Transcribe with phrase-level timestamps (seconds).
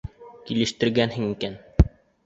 [0.47, 1.63] Килештергәнһең икән.